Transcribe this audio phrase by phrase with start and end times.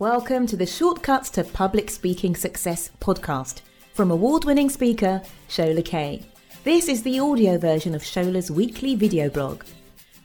[0.00, 3.60] Welcome to the Shortcuts to Public Speaking Success podcast
[3.92, 6.20] from award winning speaker Shola Kaye.
[6.64, 9.62] This is the audio version of Shola's weekly video blog.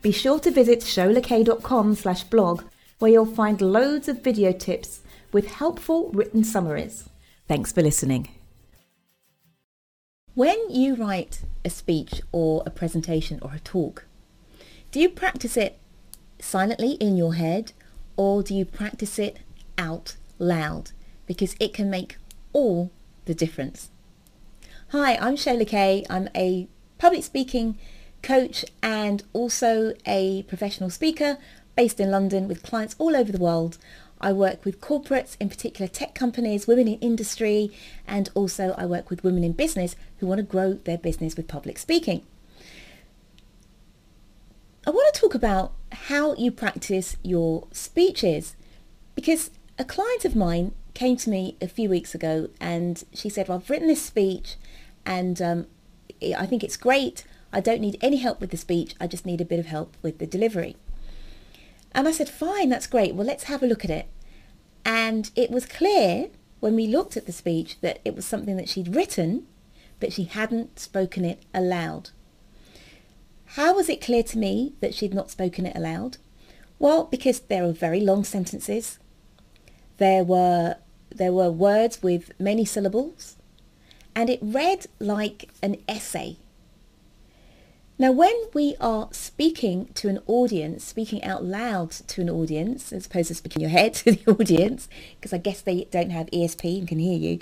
[0.00, 2.62] Be sure to visit sholakaye.com slash blog
[2.98, 5.02] where you'll find loads of video tips
[5.32, 7.10] with helpful written summaries.
[7.46, 8.30] Thanks for listening.
[10.32, 14.06] When you write a speech or a presentation or a talk,
[14.92, 15.78] do you practice it
[16.40, 17.72] silently in your head
[18.16, 19.40] or do you practice it
[19.78, 20.90] out loud?
[21.26, 22.16] Because it can make
[22.52, 22.90] all
[23.24, 23.90] the difference.
[24.88, 26.04] Hi, I'm Shola Kaye.
[26.10, 26.68] I'm a
[26.98, 27.78] public speaking
[28.22, 31.38] coach and also a professional speaker
[31.76, 33.78] based in London with clients all over the world.
[34.20, 37.70] I work with corporates, in particular tech companies, women in industry,
[38.06, 41.46] and also I work with women in business who want to grow their business with
[41.46, 42.22] public speaking.
[44.86, 48.56] I want to talk about how you practice your speeches
[49.14, 53.48] because a client of mine came to me a few weeks ago and she said,
[53.48, 54.56] well, I've written this speech
[55.06, 55.66] and um,
[56.36, 57.24] I think it's great.
[57.52, 58.94] I don't need any help with the speech.
[59.00, 60.76] I just need a bit of help with the delivery.
[61.92, 63.14] And I said, fine, that's great.
[63.14, 64.08] Well, let's have a look at it.
[64.84, 66.28] And it was clear
[66.60, 69.46] when we looked at the speech that it was something that she'd written,
[70.00, 72.10] but she hadn't spoken it aloud.
[73.52, 76.18] How was it clear to me that she'd not spoken it aloud?
[76.78, 78.98] Well, because there are very long sentences.
[79.98, 80.76] There were,
[81.10, 83.36] there were words with many syllables.
[84.14, 86.38] And it read like an essay
[88.00, 93.06] now, when we are speaking to an audience, speaking out loud to an audience, as
[93.06, 96.78] opposed to speaking your head to the audience, because I guess they don't have ESP
[96.78, 97.40] and can hear you,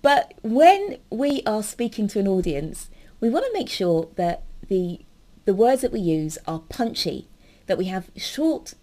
[0.00, 2.88] but when we are speaking to an audience,
[3.20, 5.00] we want to make sure that the
[5.44, 7.28] the words that we use are punchy,
[7.66, 8.74] that we have short,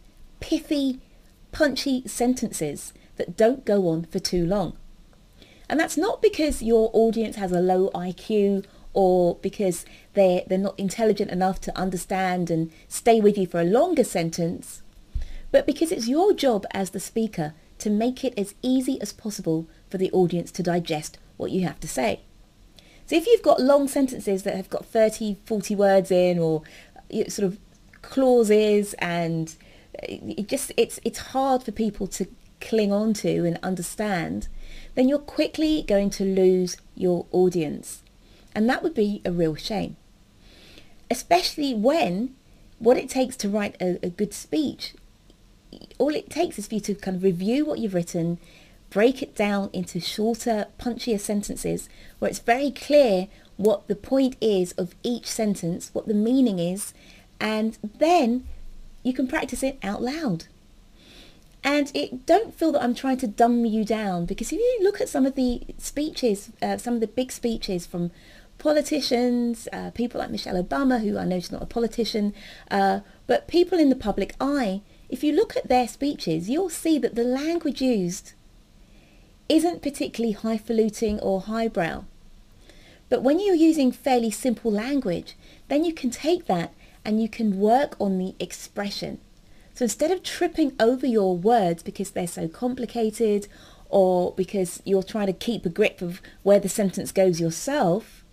[0.42, 1.00] pithy,
[1.52, 4.78] punchy sentences that don't go on for too long.
[5.70, 10.80] And that's not because your audience has a low IQ or because they're, they're not
[10.80, 14.82] intelligent enough to understand and stay with you for a longer sentence,
[15.52, 19.68] but because it's your job as the speaker to make it as easy as possible
[19.90, 22.22] for the audience to digest what you have to say.
[23.06, 26.64] So if you've got long sentences that have got 30, 40 words in or
[27.28, 27.58] sort of
[28.02, 29.56] clauses and
[30.04, 32.28] it just it's it's hard for people to
[32.62, 34.48] cling on to and understand,
[34.96, 38.04] then you're quickly going to lose your audience.
[38.54, 39.96] And that would be a real shame.
[41.10, 42.36] Especially when
[42.78, 44.94] what it takes to write a, a good speech,
[45.98, 48.40] all it takes is for you to kind of review what you've written,
[48.90, 53.28] break it down into shorter, punchier sentences where it's very clear
[53.58, 56.94] what the point is of each sentence, what the meaning is,
[57.40, 58.46] and then
[59.10, 60.46] you can practice it out loud.
[61.64, 65.02] And it don't feel that I'm trying to dumb you down because if you look
[65.02, 68.12] at some of the speeches, uh, some of the big speeches from
[68.60, 72.34] politicians, uh, people like Michelle Obama, who I know she's not a politician,
[72.72, 77.00] uh, but people in the public eye, if you look at their speeches, you'll see
[77.00, 78.34] that the language used
[79.50, 82.06] isn't particularly highfalutin or highbrow.
[83.10, 85.36] But when you're using fairly simple language,
[85.68, 86.72] then you can take that
[87.10, 89.18] and you can work on the expression.
[89.74, 93.48] So instead of tripping over your words because they're so complicated
[93.90, 98.24] or because you're trying to keep a grip of where the sentence goes yourself,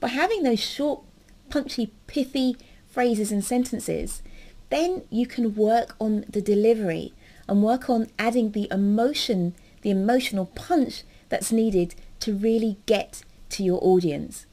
[0.00, 1.02] by having those short,
[1.50, 2.56] punchy, pithy
[2.88, 4.22] phrases and sentences,
[4.70, 7.12] then you can work on the delivery
[7.46, 13.62] and work on adding the emotion, the emotional punch that's needed to really get to
[13.62, 14.46] your audience.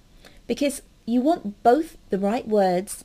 [0.46, 3.04] Because you want both the right words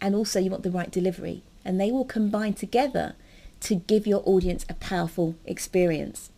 [0.00, 3.14] and also you want the right delivery and they will combine together
[3.60, 6.30] to give your audience a powerful experience.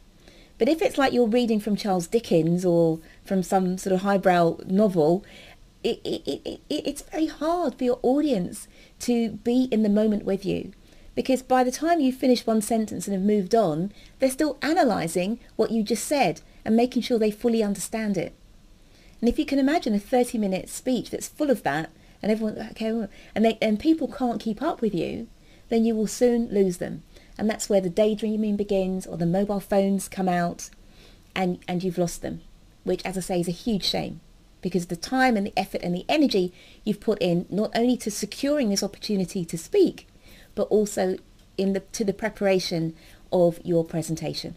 [0.58, 4.58] But if it's like you're reading from Charles Dickens or from some sort of highbrow
[4.66, 5.24] novel,
[5.82, 8.68] it, it, it, it's very hard for your audience
[9.00, 10.72] to be in the moment with you.
[11.14, 15.38] Because by the time you finish one sentence and have moved on, they're still analysing
[15.56, 18.34] what you just said and making sure they fully understand it.
[19.26, 21.90] And if you can imagine a 30 minute speech that's full of that
[22.22, 25.26] and everyone, okay, and, they, and people can't keep up with you,
[25.68, 27.02] then you will soon lose them.
[27.36, 30.70] And that's where the daydreaming begins or the mobile phones come out
[31.34, 32.40] and, and you've lost them,
[32.84, 34.20] which as I say is a huge shame
[34.62, 36.52] because the time and the effort and the energy
[36.84, 40.06] you've put in not only to securing this opportunity to speak,
[40.54, 41.16] but also
[41.58, 42.94] in the, to the preparation
[43.32, 44.54] of your presentation.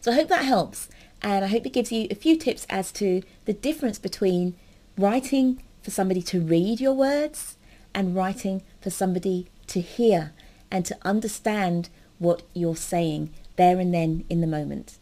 [0.00, 0.88] So I hope that helps
[1.22, 4.54] and I hope it gives you a few tips as to the difference between
[4.98, 7.56] writing for somebody to read your words
[7.94, 10.32] and writing for somebody to hear
[10.70, 11.88] and to understand
[12.18, 14.98] what you're saying there and then in the moment.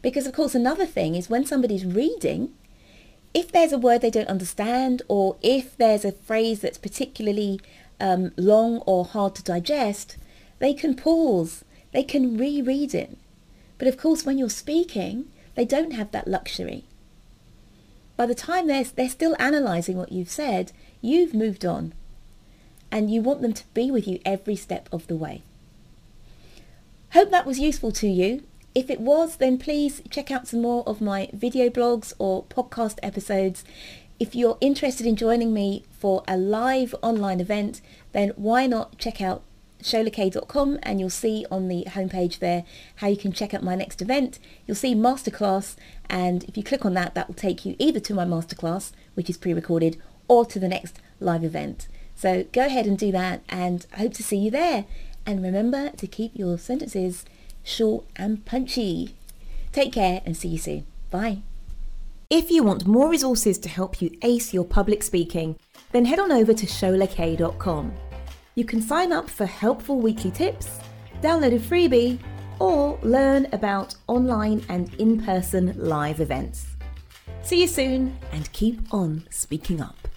[0.00, 2.52] Because of course another thing is when somebody's reading,
[3.34, 7.60] if there's a word they don't understand or if there's a phrase that's particularly
[8.00, 10.16] um, long or hard to digest,
[10.60, 13.18] they can pause, they can reread it.
[13.76, 16.84] But of course when you're speaking, they don't have that luxury.
[18.16, 20.70] By the time they're, they're still analysing what you've said,
[21.00, 21.94] you've moved on.
[22.92, 25.42] And you want them to be with you every step of the way.
[27.10, 28.44] Hope that was useful to you.
[28.72, 33.00] If it was, then please check out some more of my video blogs or podcast
[33.02, 33.64] episodes.
[34.20, 37.80] If you're interested in joining me for a live online event,
[38.12, 39.42] then why not check out
[39.82, 42.64] sholakaye.com and you'll see on the homepage there
[42.96, 44.38] how you can check out my next event.
[44.66, 45.76] You'll see masterclass
[46.08, 49.30] and if you click on that, that will take you either to my masterclass, which
[49.30, 51.88] is pre-recorded, or to the next live event.
[52.14, 54.84] So go ahead and do that and I hope to see you there.
[55.24, 57.24] And remember to keep your sentences
[57.62, 59.14] short and punchy.
[59.72, 60.86] Take care and see you soon.
[61.10, 61.38] Bye.
[62.30, 65.56] If you want more resources to help you ace your public speaking,
[65.92, 68.07] then head on over to sholakaye.com.
[68.58, 70.80] You can sign up for helpful weekly tips,
[71.22, 72.18] download a freebie,
[72.58, 76.66] or learn about online and in person live events.
[77.42, 80.07] See you soon and keep on speaking up.